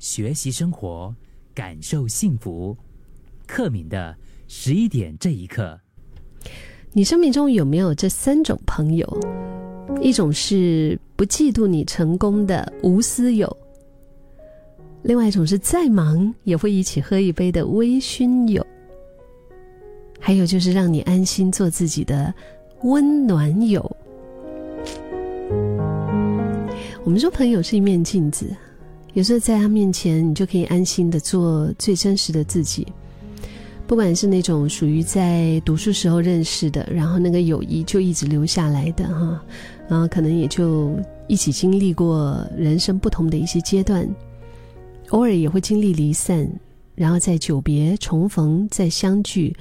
[0.00, 1.14] 学习生活，
[1.54, 2.76] 感受幸福。
[3.46, 4.16] 克敏的
[4.48, 5.78] 十一点这一刻，
[6.92, 9.06] 你生命中有没有这三种朋友？
[10.00, 13.56] 一种是不嫉妒你成功的无私友，
[15.02, 18.66] 另外一种是再忙也会一起喝一杯的微醺友，
[20.18, 22.34] 还有就是让你安心做自己的
[22.82, 23.96] 温暖友。
[27.04, 28.52] 我们说朋友是一面镜子。
[29.16, 32.86] 有时候在他面前，你就可以安心的做最真实的自己。
[33.86, 39.42] 不管是那种属于在读书时候认识的，然后那个友谊就一直留下来的哈，
[39.88, 44.06] 然后可能也就一起经历过人生不同的一些阶段，
[45.08, 46.46] 偶尔也会经历离散，
[46.94, 49.56] 然后再久别重逢再相聚，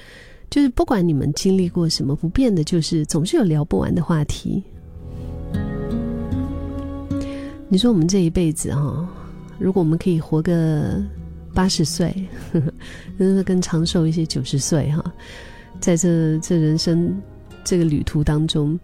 [0.50, 4.62] 就是不管你们经历过什么，不变的就是总是有聊不完的话题。
[7.70, 9.10] 你说我们这一辈子哈。
[9.58, 11.02] 如果我们可以活个
[11.54, 12.14] 八十岁，
[13.18, 15.14] 真的更长寿一些，九十岁哈，
[15.80, 17.16] 在这这人生
[17.64, 18.78] 这个旅途当中，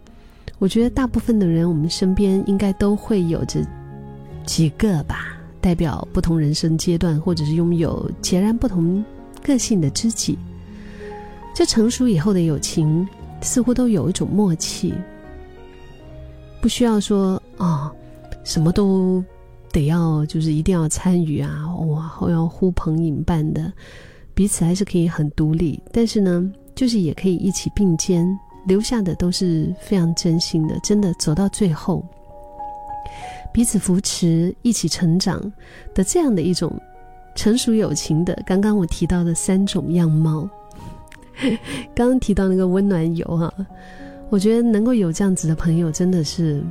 [0.59, 3.59] 我觉得大部分的人，我们身边应该都会有着
[4.45, 9.03] 几个吧，代表不同人生阶段，或者是拥有截然不同
[9.43, 10.39] 个性的知己。
[11.53, 13.05] 这成熟以后的友情，
[13.41, 14.93] 似乎都有一种默契，
[16.61, 17.91] 不需要说啊，
[18.45, 19.21] 什么都。
[19.71, 23.71] 得要就是一定要参与啊，哇，要呼朋引伴的，
[24.33, 28.27] 彼此还是可以很独立，但是呢，就是也可以一起并肩，
[28.65, 32.05] 留下的都是非常真心的，真的走到最后，
[33.53, 35.39] 彼此扶持，一起成长
[35.93, 36.71] 的这样的一种
[37.35, 38.37] 成熟友情的。
[38.45, 40.49] 刚刚我提到的三种样貌，
[41.95, 43.53] 刚刚提到那个温暖友哈，
[44.29, 46.63] 我觉得能够有这样子的朋友，真的是，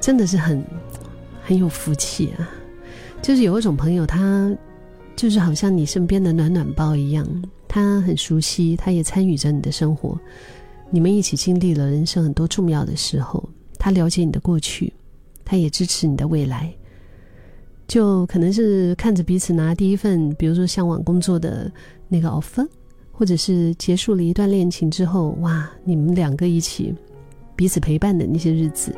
[0.00, 0.64] 真的是很。
[1.42, 2.48] 很有福气啊！
[3.20, 4.50] 就是有一种朋友，他
[5.14, 7.26] 就是好像你身边的暖暖包一样，
[7.68, 10.18] 他很熟悉，他也参与着你的生活，
[10.90, 13.48] 你们一起经历了人生很多重要的时候，
[13.78, 14.92] 他了解你的过去，
[15.44, 16.72] 他也支持你的未来。
[17.88, 21.70] 就可能是看着彼此拿第一份，比如说向往工作的
[22.08, 22.66] 那个 offer，
[23.10, 26.94] 或者是结束了一段恋情之后，哇，你们两个一起
[27.54, 28.94] 彼此陪伴的那些日子。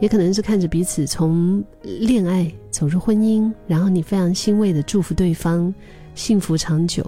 [0.00, 5.74] 也可能是看着彼此从恋爱走入婚姻，然后你非常欣慰的祝福对方
[6.14, 7.04] 幸福长久。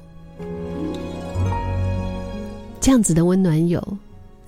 [2.80, 3.82] 这样子的温暖友，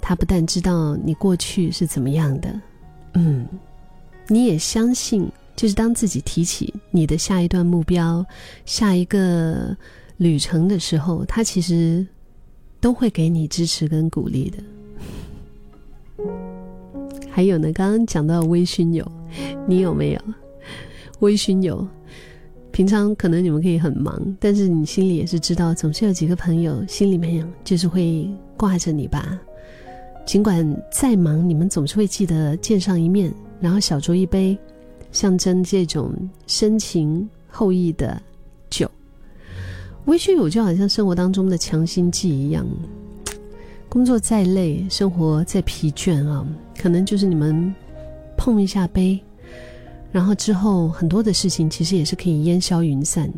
[0.00, 2.60] 他不但知道你过去是怎么样的，
[3.14, 3.46] 嗯，
[4.26, 8.24] 你也相信，就是当自己提起你的下一段目标、
[8.64, 9.76] 下一个
[10.16, 12.04] 旅程的时候，他其实
[12.80, 14.58] 都会给你支持跟鼓励的。
[17.34, 19.10] 还有呢，刚刚讲到微醺友，
[19.66, 20.20] 你有没有
[21.20, 21.88] 微醺友？
[22.70, 29.40] 平常可能你们可以很忙，但是你心里也是知道，总是有几个朋友心里面就是会挂着你吧。
[30.26, 34.56] 尽管再忙，你们总是会记得见上一面，然后小酌一杯，
[35.10, 36.12] 象征这种
[36.46, 38.20] 深情厚谊的
[38.68, 38.90] 酒。
[40.04, 42.66] 微醺友就好像生活当中的强心剂一样。
[43.92, 46.46] 工作再累，生活再疲倦啊，
[46.78, 47.74] 可能就是你们
[48.38, 49.20] 碰一下杯，
[50.10, 53.30] 然后之后很多的事情其实也是可以烟消云散。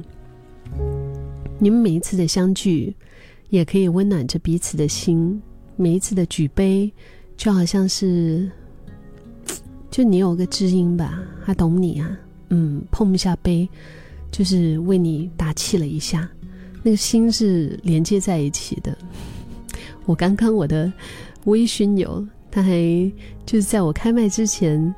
[1.58, 2.94] 你们每一次的相聚，
[3.48, 5.42] 也可以温暖着彼此的心。
[5.74, 6.88] 每一次的举杯，
[7.36, 8.48] 就好像是，
[9.90, 12.16] 就你有个知音吧，他懂你啊，
[12.50, 13.68] 嗯，碰一下杯，
[14.30, 16.30] 就是为你打气了一下，
[16.84, 18.96] 那个心是连接在一起的。
[20.06, 20.92] 我刚刚我的
[21.44, 22.72] 微醺友，他还
[23.46, 24.94] 就是在我开麦之前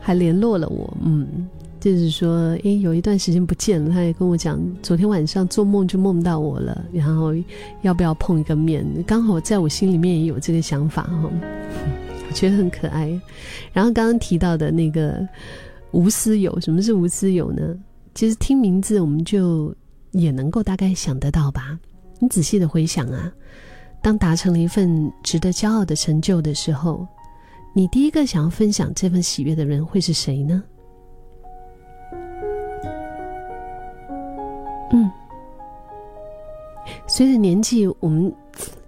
[0.00, 1.48] 还联络了我，嗯，
[1.80, 7.32] 就是说，诶，有一段时间不见了，他也跟我讲，昨天晚上做梦就梦到我了，然后
[7.82, 8.84] 要不要碰一个面？
[9.06, 11.30] 刚好在我心里面也有这个想法哈，
[12.28, 13.08] 我觉得很可爱。
[13.72, 15.26] 然后刚刚提到的那个
[15.92, 17.74] 无私友，什么是无私友呢？
[18.14, 19.74] 其实听名字我们就
[20.12, 21.78] 也能够大概想得到吧。
[22.18, 23.32] 你仔细的回想啊。
[24.04, 27.08] 当达成了一份值得骄傲的成就的时候，
[27.72, 30.62] 你第一个想要分享这份喜悦的人会是谁呢？
[34.92, 35.10] 嗯，
[37.08, 38.30] 随着年纪，我们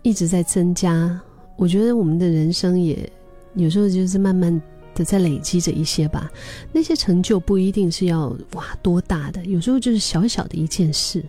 [0.02, 1.18] 一直在增加，
[1.56, 3.10] 我觉得我们的人生也
[3.54, 4.52] 有时候就是慢慢
[4.94, 6.30] 的在累积着一些吧。
[6.74, 11.24] 那些成就不一定是要哇多大的，有时候就是小小的一件事，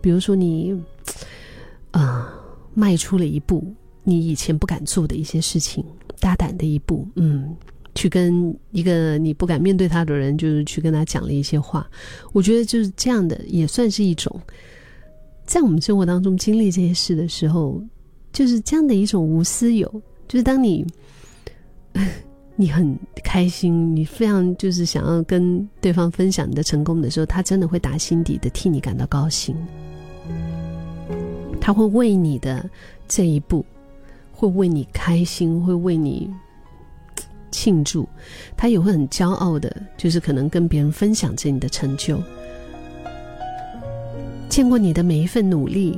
[0.00, 0.80] 比如说你
[1.90, 2.38] 啊。
[2.74, 3.64] 迈出了一步，
[4.04, 5.84] 你以前不敢做的一些事情，
[6.20, 7.54] 大胆的一步，嗯，
[7.94, 11.88] 去跟一个你不敢面对他的人，就是去跟他讲了一些话。
[12.32, 14.40] 我觉得就是这样的，也算是一种，
[15.44, 17.82] 在我们生活当中经历这些事的时候，
[18.32, 19.88] 就是这样的一种无私有。
[20.28, 20.86] 就是当你
[22.56, 29.54] 你很开心，你非常就是想要跟对方分享你的成功的时候，他真的会打心底的替你感到高兴。
[31.64, 32.68] 他会为你的
[33.06, 33.64] 这一步，
[34.32, 36.28] 会为你开心，会为你
[37.52, 38.06] 庆祝。
[38.56, 42.20] 他也会很骄傲的，就是可能跟别人分享着你的成就。
[44.48, 45.96] 见过你的每一份努力，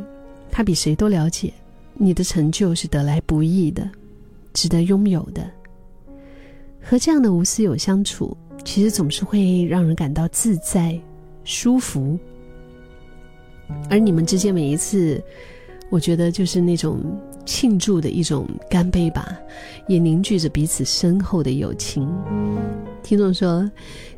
[0.51, 1.51] 他比谁都了解
[1.95, 3.91] 你的成就是得来不易的，
[4.53, 5.51] 值得拥有的。
[6.79, 11.01] 和这样的无私友相处，其实总是会让人感到自在、
[11.43, 12.19] 舒服。
[13.91, 15.23] 而你们之间每一次。
[15.91, 16.99] 我觉得就是那种
[17.47, 19.39] 庆祝的一种干杯吧，
[19.87, 22.09] 也凝聚着彼此深厚的友情。
[23.01, 23.71] 听众说，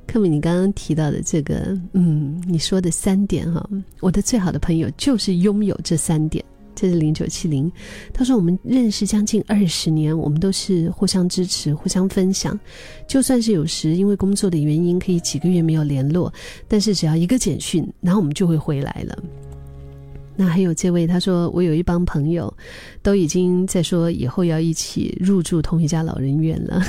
[0.06, 3.68] 科米，你刚刚提到的这个，嗯，你说的三点哈，
[4.00, 6.42] 我的最好的朋友就是拥有这三点。
[6.76, 7.72] 这是零九七零，
[8.12, 12.56] 他说我们认识将近二十年，我们都是互相支持、互相分享。
[13.08, 16.32] 就算是有时因为工作的原因可以几个月没有联络，
[16.68, 19.18] 但是只要一个简讯，然后我们就会回来了。
[20.36, 22.54] 那还有这位，他说我有一帮朋友，
[23.02, 26.82] 都已经在说以后要一起入住同一家老人院了，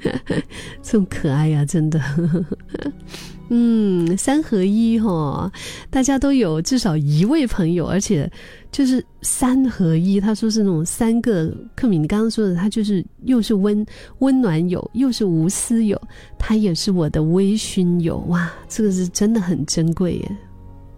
[0.82, 2.00] 这么可爱呀，真的。
[3.48, 5.50] 嗯，三合一哈，
[5.88, 8.28] 大家都有至少一位朋友，而且
[8.72, 10.20] 就是三合一。
[10.20, 13.86] 他说是那种三个克敏，你刚刚说的，他就是又是温
[14.18, 16.00] 温暖友，又是无私友，
[16.36, 18.18] 他也是我的微醺友。
[18.26, 20.36] 哇，这个是真的很珍贵耶。